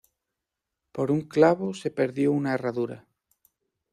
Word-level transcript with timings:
Por 0.95 1.11
un 1.15 1.21
clavo 1.33 1.75
se 1.75 1.91
perdió 1.91 2.31
una 2.31 2.55
herradura 2.55 3.07